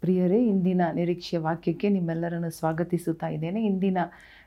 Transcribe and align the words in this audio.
ಪ್ರಿಯರೇ, 0.00 0.46
ಇಂದಿನ 0.46 0.82
ನಿರೀಕ್ಷೆಯ 0.94 1.38
ವಾಕ್ಯಕ್ಕೆ 1.38 1.88
ನಿಮ್ಮೆಲ್ಲರನ್ನು 1.88 2.50
ಸ್ವಾಗತಿಸುತ್ತಾ 2.50 3.28
ಇದ್ದೇನೆ. 3.28 3.64
ಇಂದಿನ 3.64 3.98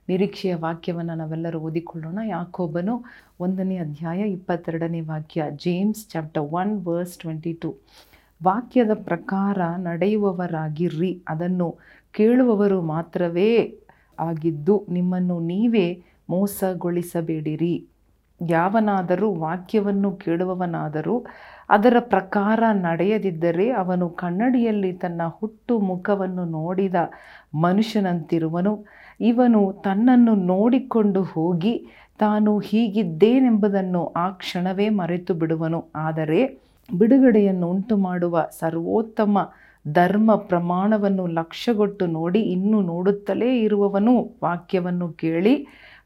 ನಿರೀಕ್ಷೆಯ 0.10 0.56
ವಾಕ್ಯವನ್ನು 0.56 1.16
ನಾವೆಲ್ಲರೂ 1.16 1.60
ಓದಿಕೊಳ್ಳೋಣ. 1.60 2.20
ಯಾಕೊಬ್ಬನು 2.28 2.96
ಒಂದನೇ 3.40 3.78
ಅಧ್ಯಾಯ 3.78 4.20
ಇಪ್ಪತ್ತೆರಡನೇ 4.20 5.02
ವಾಕ್ಯ, 5.02 5.44
James 5.56 6.10
chapter 6.10 6.44
one, 6.44 6.86
verse 6.86 7.18
twenty 7.18 7.54
two. 7.54 7.70
ವಾಕ್ಯದ 8.44 8.94
ಪ್ರಕಾರ 8.94 9.58
ನಡೆಯುವವರಾಗಿರ್ರಿ. 9.78 11.22
ಅದನ್ನು 11.28 11.78
ಕೇಳುವವರು 12.12 12.82
ಮಾತ್ರವೇ 12.82 13.80
ಆಗಿದ್ದು, 14.20 14.86
ನಿಮ್ಮನ್ನು 14.90 15.40
ನೀವೇ 15.40 16.04
ಮೋಸಗೊಳಿಸಬೇಡಿರಿ. 16.30 17.76
ಯಾವನಾದರೂ 18.48 19.28
ವಾಕ್ಯವನ್ನು 19.34 20.12
ಕೇಳುವವನಾದರೂ 20.12 21.26
ಅದರ 21.70 21.96
ಪ್ರಕಾರ 22.00 22.60
ನಡೆಯದಿದ್ದರೆ 22.82 23.72
ಅವನು 23.72 24.10
ಕನ್ನಡಿಯಲ್ಲಿ 24.10 24.94
ತನ್ನ 24.94 25.22
ಹುಟ್ಟು 25.28 25.80
ಮುಖವನ್ನು 25.80 26.46
ನೋಡಿದ 26.46 26.96
ಮನುಷ್ಯನಂತಿರುವನು. 27.56 28.74
ಇವನು 29.22 29.82
ತನ್ನನ್ನು 29.84 30.36
ನೋಡಿಕೊಂಡು 30.36 31.24
ಹೋಗಿ 31.24 31.74
ತಾನು 32.20 32.60
ಹೀಗಿದ್ದೇನೆಂಬುದನ್ನು 32.60 34.14
ಆ 34.16 34.30
ಕ್ಷಣವೇ 34.30 34.90
ಮರೆತು 34.90 35.34
ಬಿಡುವನು. 35.34 35.90
ಆದರೆ 35.96 36.40
ಬಿಡುಗಡೆಯನ್ನು 36.90 37.70
ಉಂಟು 37.70 37.98
ಮಾಡುವ 37.98 38.48
ಸರ್ವೋತ್ತಮ 38.60 39.38
ಧರ್ಮ 39.86 40.36
ಪ್ರಮಾಣವನ್ನು 40.36 41.28
ಲಕ್ಷ್ಯಗೊಟ್ಟು 41.28 42.06
ನೋಡಿ 42.08 42.42
ಇನ್ನೂ 42.42 42.82
ನೋಡುತ್ತಲೇ 42.82 43.60
ಇರುವವನು 43.62 44.14
ವಾಕ್ಯವನ್ನು 44.44 45.10
ಕೇಳಿ 45.14 45.56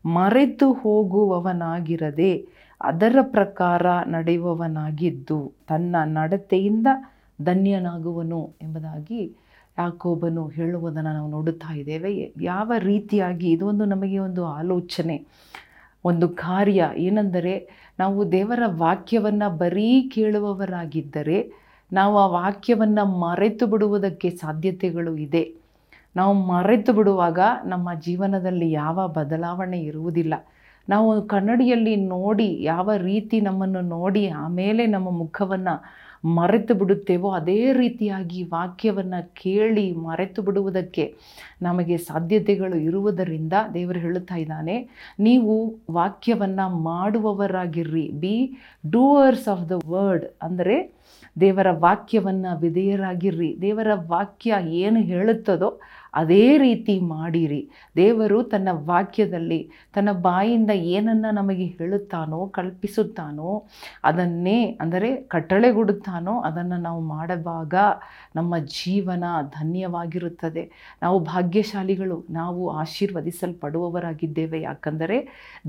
ಮರೆತು 0.05 0.73
ಹೋಗುವವನಾಗಿರದೆ 0.73 2.31
ಅದರ 2.81 3.17
ಪ್ರಕಾರ 3.21 3.85
ನಡೆಯುವವನಾಗಿದ್ದು 4.03 5.53
ತನ್ನ 5.67 5.95
ನಡತೆಯಿಂದ 6.05 6.87
ಧನ್ಯನಾಗುವನು 7.41 8.53
ಎಂಬುದಾಗಿ 8.61 9.37
ಯಾಕೋಬನು 9.79 10.47
ಹೇಳುವುದನ್ನು 10.47 11.13
ನಾವು 11.13 11.29
ನೋಡುತ್ತಾ 11.29 11.73
ಇದ್ದೇವೆ. 11.73 12.33
ಯಾವ 12.41 12.71
ರೀತಿಯಾಗಿ 12.79 13.51
ಇದು 13.51 13.67
ಒಂದು 13.67 13.85
ನಮಗೆ 13.85 14.19
ಒಂದು 14.19 14.45
ಆಲೋಚನೆ, 14.45 15.25
ಒಂದು 16.05 16.29
ಕಾರ್ಯ, 16.29 16.89
ಏನೆಂದರೆ 16.97 17.69
ನಾವು 17.99 18.31
ದೇವರ 18.31 18.63
ವಾಕ್ಯವನ್ನು 18.65 19.57
ಬರೀ 19.57 20.09
ಕೇಳುವವರಾಗಿದ್ದರೆ 20.13 21.51
ನಾವು 21.93 22.17
ಆ 22.17 22.27
ವಾಕ್ಯವನ್ನು 22.27 23.05
ಮರೆತು 23.05 23.67
ಬಿಡುವುದಕ್ಕೆ 23.67 24.29
ಸಾಧ್ಯತೆಗಳು 24.29 25.17
ಇದೆ. 25.17 25.53
ನಾವು 26.15 26.33
ಮರೆತು 26.33 26.93
ಬಿಡುವಾಗ 26.93 27.39
ನಮ್ಮ 27.65 27.93
ಜೀವನದಲ್ಲಿ 27.93 28.71
ಯಾವ 28.71 29.07
ಬದಲಾವಣೆ 29.07 29.79
ಇರುವುದಿಲ್ಲ. 29.79 30.33
ನಾವು 30.93 31.09
ಕನ್ನಡಿಯಲ್ಲಿ 31.33 31.95
ನೋಡಿ 32.15 32.49
ಯಾವ 32.73 32.89
ರೀತಿ 33.09 33.37
ನಮ್ಮನ್ನು 33.47 33.81
ನೋಡಿ 33.95 34.25
ಆಮೇಲೆ 34.45 34.83
ನಮ್ಮ 34.95 35.09
ಮುಖವನ್ನು 35.23 35.75
ಮರೆತು 36.35 36.73
ಬಿಡುತ್ತೇವೋ 36.75 37.29
ಅದೇ 37.39 37.59
ರೀತಿಯಾಗಿ 37.73 38.39
ವಾಕ್ಯವನ್ನು 38.53 39.19
ಕೇಳಿ 39.41 39.85
ಮರೆತು 40.05 40.41
ಬಿಡುವುದಕ್ಕೆ 40.41 41.03
ನಮಗೆ 41.61 41.95
ಸಾಧ್ಯತೆಗಳು 42.09 42.77
ಇರುವುದರಿಂದ 42.87 43.53
ದೇವರು 43.75 43.99
ಹೇಳುತ್ತಾ 44.05 44.37
ಇದ್ದಾನೆ, 44.43 44.75
ನೀವು 45.27 45.53
ವಾಕ್ಯವನ್ನು 45.99 46.65
ಮಾಡುವವರಾಗಿರ್ರಿ. 46.89 48.05
Be 48.23 48.35
doers 48.95 49.47
of 49.53 49.65
the 49.71 49.77
word 49.93 50.25
ಅಂದರೆ 50.47 50.77
ದೇವರ 51.35 51.67
ವಾಕ್ಯವನ್ನು 51.85 52.51
ವಿಧೇಯರಾಗಿರ್ರಿ. 52.61 53.51
ದೇವರ 53.65 53.91
ವಾಕ್ಯ 54.13 54.55
ಏನು 54.83 54.99
ಹೇಳುತ್ತದೋ 55.11 55.69
ಅದೇ 56.13 56.57
ರೀತಿ 56.57 56.99
ಮಾಡಿರಿ. 56.99 57.69
ದೇವರು 57.95 58.43
ತನ್ನ 58.43 58.69
ವಾಕ್ಯದಲ್ಲಿ 58.71 59.69
ತನ್ನ 59.93 60.11
ಬಾಯಿಂದ 60.11 60.71
ಏನನ್ನು 60.71 61.31
ನಮಗೆ 61.31 61.65
ಹೇಳುತ್ತಾನೋ, 61.65 62.47
ಕಲ್ಪಿಸುತ್ತಾನೋ, 62.47 63.65
ಅದನ್ನೇ 64.03 64.77
ಅಂದರೆ 64.81 65.15
ಕಟ್ಟಳೆಗೊಡುತ್ತಾನೋ, 65.15 66.41
ಅದನ್ನು 66.41 66.77
ನಾವು 66.77 67.01
ಮಾಡುವಾಗ 67.01 67.73
ನಮ್ಮ 68.35 68.57
ಜೀವನ 68.57 69.23
ಧನ್ಯವಾಗಿರುತ್ತದೆ. 69.41 70.97
ನಾವು 71.01 71.19
ಭಾಗ್ಯಶಾಲಿಗಳು, 71.19 72.25
ನಾವು 72.29 72.69
ಆಶೀರ್ವದಿಸಲ್ಪಡುವವರಾಗಿದ್ದೇವೆ. 72.69 74.61
ಯಾಕಂದರೆ 74.61 75.17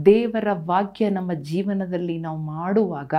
ದೇವರ 0.07 0.49
ವಾಕ್ಯ 0.53 1.11
ನಮ್ಮ 1.11 1.33
ಜೀವನದಲ್ಲಿ 1.33 2.19
ನಾವು 2.19 2.39
ಮಾಡುವಾಗ 2.39 3.15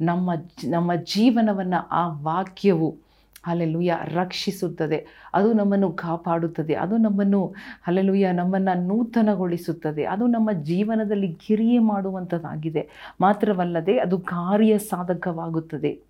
ನಮ್ಮ 0.00 0.30
ನಮ್ಮ 0.68 0.94
ಜೀವನವನ್ನು 0.94 1.88
ಆ 1.88 2.08
ವಾಕ್ಯವು 2.08 3.07
ಅಲ್ಲೆಲುಯ್ಯ 3.46 3.98
ರಕ್ಷಿಸುತ್ತದೆ. 4.04 5.06
ಅದು 5.34 5.52
ನಮ್ಮನ್ನು 5.52 5.92
ಕಾಪಾಡುತ್ತದೆ. 5.92 6.74
ಅದು 6.74 6.96
ನಮ್ಮನ್ನು 6.96 7.54
ಅಲ್ಲೆಲುಯ್ಯ 7.86 8.32
ನಮ್ಮನ್ನು 8.32 8.86
ನೂತನಗೊಳಿಸುತ್ತದೆ. 8.86 10.04
ಅದು 10.04 10.26
ನಮ್ಮ 10.26 10.52
ಜೀವನದಲ್ಲಿ 10.52 11.26
ಗಿರಿಯೆ 11.26 11.78
ಮಾಡುವಂಥದ್ದಾಗಿದೆ. 11.78 12.88
ಮಾತ್ರವಲ್ಲದೆ 13.20 13.98
ಅದು 13.98 14.18
ಕಾರ್ಯ 14.18 14.78
ಸಾಧಕವಾಗುತ್ತದೆ. 14.78 16.08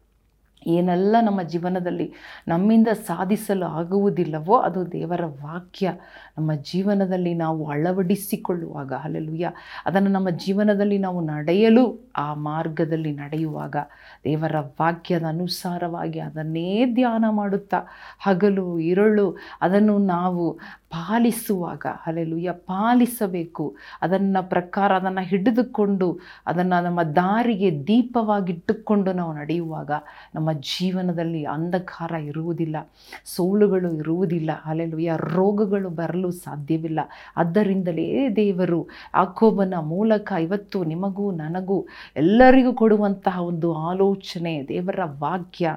ಏನೆಲ್ಲ 0.66 1.16
ನಮ್ಮ 1.22 1.42
ಜೀವನದಲ್ಲಿ 1.42 2.12
ನಮ್ಮಿಂದ 2.48 2.88
ಸಾಧಿಸಲು 2.88 3.66
ಆಗುವುದಿಲ್ಲವೋ 3.66 4.56
ಅದು 4.56 4.92
ದೇವರ 4.92 5.24
ವಾಕ್ಯ. 5.24 5.92
ನಮ್ಮ 6.38 6.54
ಜೀವನದಲ್ಲಿ 6.54 7.34
ನಾವು 7.34 7.70
ಅಳವಡಿಸಿಕೊಳ್ಳುವಾಗ 7.70 8.92
ಅಲ್ಲೆಲುಯ್ಯ 8.92 9.52
ಅದನ್ನು 9.86 10.10
ನಮ್ಮ 10.10 10.30
ಜೀವನದಲ್ಲಿ 10.30 10.98
ನಾವು 10.98 11.20
ನಡೆಯಲು 11.20 12.07
ಆ 12.18 12.34
ಮಾರ್ಗದಲ್ಲಿ 12.34 13.12
ನಡೆಯುವಾಗ 13.12 13.76
ದೇವರ 14.24 14.54
ವಾಕ್ಯದ 14.60 15.24
ಅನುಸಾರವಾಗಿ 15.28 16.20
ಅದನ್ನೇ 16.20 16.68
ಧ್ಯಾನ 16.94 17.24
ಮಾಡುತ್ತಾ 17.30 17.80
ಹಗಲು, 18.20 18.78
ಇರಳು, 18.78 19.36
ಅದನ್ನು 19.62 19.98
ನಾವು 19.98 20.44
ಪಾಲಿಸುವಾಗ 20.90 21.86
ಅಲೆಲುಯ್ಯ 22.06 22.50
ಪಾಲಿಸಬೇಕು. 22.52 23.64
ಅದನ್ನು 24.02 24.40
ಪ್ರಕಾರ 24.48 24.92
ಅದನ್ನು 24.92 25.24
ಹಿಡಿದುಕೊಂಡು, 25.24 26.08
ಅದನ್ನು 26.46 26.82
ನಮ್ಮ 26.84 27.02
ದಾರಿಗೆ 27.02 27.70
ದೀಪವಾಗಿಟ್ಟುಕೊಂಡು 27.86 29.12
ನಾವು 29.12 29.32
ನಡೆಯುವಾಗ 29.32 29.90
ನಮ್ಮ 30.34 30.52
ಜೀವನದಲ್ಲಿ 30.52 31.44
ಅಂಧಕಾರ 31.44 32.12
ಇರುವುದಿಲ್ಲ, 32.12 32.76
ಸೋಲುಗಳು 33.24 33.90
ಇರುವುದಿಲ್ಲ 33.94 34.50
ಅಲೆಲುಯ್ಯ 34.64 35.12
ರೋಗಗಳು 35.16 35.90
ಬರಲು 35.90 36.30
ಸಾಧ್ಯವಿಲ್ಲ. 36.30 37.00
ಆದ್ದರಿಂದಲೇ 37.36 38.28
ದೇವರು 38.36 38.80
ಆಕೋಬನ 39.14 39.74
ಮೂಲಕ 39.80 40.32
ಇವತ್ತು 40.40 40.84
ನಿಮಗೂ 40.84 41.30
ನನಗೂ 41.32 41.86
ಎಲ್ಲರಿಗೂ 42.16 42.72
ಕೊಡುವಂತಹ 42.72 43.42
ಒಂದು 43.42 43.74
ಆಲೋಚನೆ, 43.74 44.62
ದೇವರ 44.68 45.00
ವಾಕ್ಯ, 45.18 45.76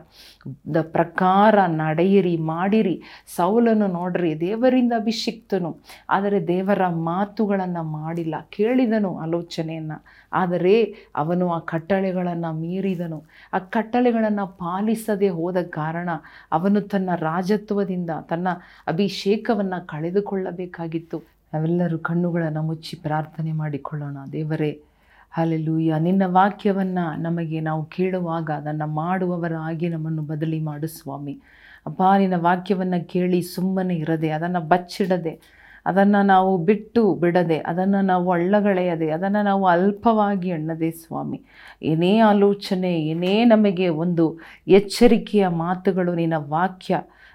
ದ 0.74 0.78
ಪ್ರಕಾರ 0.82 1.66
ನಡೆಯಿರಿ, 1.66 2.38
ಮಾಡಿರಿ. 2.38 3.02
ಸೌಲನ್ನು 3.36 3.88
ನೋಡ್ರಿ, 3.88 4.40
ದೇವರಿಂದ 4.40 4.94
ಅಭಿಷಿಕ್ತನು, 4.96 5.78
ಆದರೆ 6.10 6.48
ದೇವರ 6.48 6.88
ಮಾತುಗಳನ್ನು 6.88 7.84
ಮಾಡಿಲ್ಲ, 7.84 8.36
ಕೇಳಿದನು 8.50 9.18
ಆಲೋಚನೆಯನ್ನು. 9.18 10.06
ಆದರೆ 10.34 10.84
ಅವನು 11.16 11.52
ಆ 11.52 11.60
ಕಟ್ಟಳೆಗಳನ್ನು 11.60 12.54
ಮೀರಿದನು. 12.54 13.24
ಆ 13.54 13.60
ಕಟ್ಟಳೆಗಳನ್ನು 13.60 14.48
ಪಾಲಿಸದೆ 14.48 15.30
ಹೋದ 15.30 15.58
ಕಾರಣ 15.62 16.10
ಅವನು 16.52 16.82
ತನ್ನ 16.82 17.10
ರಾಜತ್ವದಿಂದ, 17.16 18.10
ತನ್ನ 18.30 18.48
ಅಭಿಷೇಕವನ್ನು 18.88 19.88
ಕಳೆದುಕೊಳ್ಳಬೇಕಾಗಿತ್ತು. 19.88 21.24
ನಾವೆಲ್ಲರೂ 21.54 21.98
ಕಣ್ಣುಗಳನ್ನು 21.98 22.62
ಮುಚ್ಚಿ 22.62 22.96
ಪ್ರಾರ್ಥನೆ 22.96 23.52
ಮಾಡಿಕೊಳ್ಳೋಣ. 23.52 24.18
ದೇವರೇ 24.32 24.82
ಅಲ್ಲೆಲೂಯ್ಯ 25.38 26.00
ನಿನ್ನ 26.00 26.24
ವಾಕ್ಯವನ್ನು 26.26 27.22
ನಮಗೆ 27.22 27.60
ನಾವು 27.60 27.86
ಕೇಳುವಾಗ 27.86 28.52
ಅದನ್ನು 28.52 28.88
ಮಾಡುವವರಾಗಿ 28.88 29.90
ನಮ್ಮನ್ನು 29.90 30.22
ಬದಲಿ 30.22 30.60
ಮಾಡು 30.60 30.88
ಸ್ವಾಮಿ. 30.88 31.42
ಅಪ್ಪ 31.86 32.02
ನಿನ್ನ 32.18 32.34
ವಾಕ್ಯವನ್ನು 32.38 33.08
ಕೇಳಿ 33.08 33.42
ಸುಮ್ಮನೆ 33.42 33.96
ಇರದೆ, 33.96 34.30
ಅದನ್ನು 34.30 34.62
ಬಚ್ಚಿಡದೆ, 34.62 35.40
ಅದನ್ನು 35.86 36.26
ನಾವು 36.26 36.58
ಬಿಟ್ಟು 36.58 37.16
ಬಿಡದೆ, 37.16 37.58
ಅದನ್ನು 37.58 38.02
ನಾವು 38.02 38.32
ಅಳ್ಳಗಳೆಯದೆ, 38.32 39.12
ಅದನ್ನು 39.12 39.42
ನಾವು 39.44 39.68
ಅಲ್ಪವಾಗಿ 39.68 40.50
ಎಣ್ಣದೆ 40.50 40.92
ಸ್ವಾಮಿ. 40.92 41.42
ಏನೇ 41.84 42.20
ಆಲೋಚನೆ, 42.20 43.02
ಏನೇ 43.02 43.46
ನಮಗೆ 43.46 43.90
ಒಂದು 43.90 44.40
ಎಚ್ಚರಿಕೆಯ 44.68 45.48
ಮಾತುಗಳು, 45.48 46.16
ನಿನ್ನ 46.16 46.38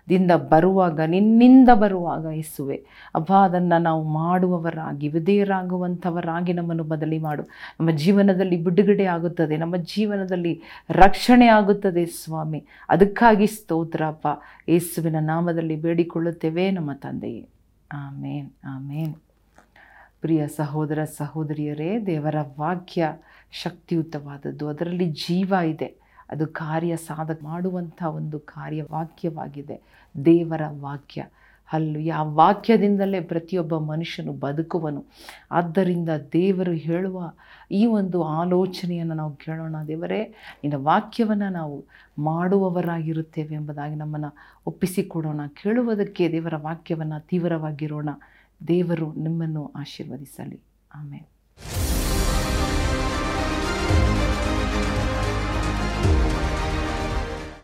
ವಾಕ್ಯದಿಂದ 0.06 0.30
ಬರುವಾಗ, 0.30 1.00
ನಿನ್ನಿಂದ 1.00 1.68
ಬರುವಾಗ 1.74 2.24
ಇಸುವೆ 2.24 2.84
ಅಬ್ಬ, 3.14 3.32
ಅದನ್ನು 3.32 3.82
ನಾವು 3.82 4.02
ಮಾಡುವವರಾಗಿ, 4.04 5.08
ವಿಧೇಯರಾಗುವಂಥವರಾಗಿ 5.08 6.52
ನಮ್ಮನ್ನು 6.52 6.84
ಬದಲಿ 6.84 7.18
ಮಾಡು. 7.18 7.42
ನಮ್ಮ 7.42 7.90
ಜೀವನದಲ್ಲಿ 7.90 8.56
ಬಿಡುಗಡೆ 8.56 9.04
ಆಗುತ್ತದೆ, 9.04 9.56
ನಮ್ಮ 9.56 9.76
ಜೀವನದಲ್ಲಿ 9.76 10.62
ರಕ್ಷಣೆ 10.90 11.46
ಆಗುತ್ತದೆ 11.46 12.06
ಸ್ವಾಮಿ. 12.06 12.64
ಅದಕ್ಕಾಗಿ 12.88 13.46
ಸ್ತೋತ್ರಪ್ಪ 13.46 14.26
ಯೇಸುವಿನ 14.68 15.16
ನಾಮದಲ್ಲಿ 15.20 15.76
ಬೇಡಿಕೊಳ್ಳುತ್ತೇವೆ 15.76 16.70
ನಮ್ಮ 16.70 16.92
ತಂದೆಯೇ. 16.92 17.48
ಆಮೇನ್ 17.92 18.50
ಆಮೇನ್. 18.64 19.14
ಪ್ರಿಯ 20.20 20.48
ಸಹೋದರ 20.48 21.04
ಸಹೋದರಿಯರೇ, 21.04 22.06
ದೇವರ 22.06 22.36
ವಾಕ್ಯ 22.58 23.12
ಶಕ್ತಿಯುತವಾದದ್ದು. 23.50 24.68
ಅದರಲ್ಲಿ 24.68 25.06
ಜೀವ 25.10 25.54
ಇದೆ. 25.64 26.05
ಅದು 26.30 26.46
ಕಾರ್ಯ 26.46 26.96
ಸಾಧಕ 26.96 27.40
ಮಾಡುವಂಥ 27.42 28.02
ಒಂದು 28.02 28.38
ಕಾರ್ಯ 28.38 28.82
ವಾಕ್ಯವಾಗಿದೆ 28.82 29.80
ದೇವರ 30.24 30.62
ವಾಕ್ಯ. 30.80 31.24
ಅಲ್ಲೂ 31.72 31.98
ಯಾ 31.98 32.22
ವಾಕ್ಯದಿಂದಲೇ 32.22 33.20
ಪ್ರತಿಯೊಬ್ಬ 33.20 33.78
ಮನುಷ್ಯನು 33.78 34.32
ಬದುಕುವನು. 34.32 35.04
ಆದ್ದರಿಂದ 35.50 36.08
ದೇವರು 36.32 36.72
ಹೇಳುವ 36.72 37.32
ಈ 37.70 37.86
ಒಂದು 37.86 38.22
ಆಲೋಚನೆಯನ್ನು 38.22 39.14
ನಾವು 39.14 39.36
ಕೇಳೋಣ. 39.36 39.76
ದೇವರೇ, 39.86 40.24
ನಿನ್ನ 40.64 40.84
ವಾಕ್ಯವನ್ನು 40.84 41.52
ನಾವು 41.52 41.84
ಮಾಡುವವರಾಗಿರುತ್ತೇವೆ 42.18 43.54
ಎಂಬುದಾಗಿ 43.54 43.94
ನಮ್ಮನ್ನು 43.94 44.34
ಒಪ್ಪಿಸಿಕೊಡೋಣ. 44.66 45.40
ಕೇಳುವುದಕ್ಕೆ 45.62 46.32
ದೇವರ 46.32 46.56
ವಾಕ್ಯವನ್ನು 46.56 47.26
ತೀವ್ರವಾಗಿರೋಣ. 47.26 48.08
ದೇವರು 48.68 49.12
ನಿಮ್ಮನ್ನು 49.12 49.72
ಆಶೀರ್ವದಿಸಲಿ. 49.76 50.60
ಆಮೇಲೆ 50.94 51.35